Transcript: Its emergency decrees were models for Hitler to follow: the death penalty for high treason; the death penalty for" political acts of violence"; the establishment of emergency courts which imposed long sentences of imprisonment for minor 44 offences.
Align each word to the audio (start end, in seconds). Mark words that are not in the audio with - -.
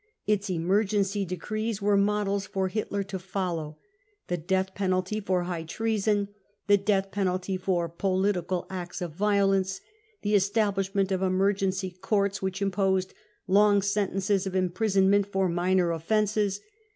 Its 0.25 0.49
emergency 0.49 1.25
decrees 1.25 1.79
were 1.79 1.95
models 1.95 2.47
for 2.47 2.69
Hitler 2.69 3.03
to 3.03 3.19
follow: 3.19 3.77
the 4.29 4.35
death 4.35 4.73
penalty 4.73 5.19
for 5.19 5.43
high 5.43 5.61
treason; 5.61 6.29
the 6.65 6.75
death 6.75 7.11
penalty 7.11 7.55
for" 7.55 7.87
political 7.87 8.65
acts 8.67 8.99
of 8.99 9.11
violence"; 9.13 9.79
the 10.23 10.33
establishment 10.33 11.11
of 11.11 11.21
emergency 11.21 11.91
courts 11.91 12.41
which 12.41 12.63
imposed 12.63 13.13
long 13.45 13.79
sentences 13.83 14.47
of 14.47 14.55
imprisonment 14.55 15.27
for 15.27 15.47
minor 15.47 15.89
44 15.89 15.91
offences. 15.97 16.61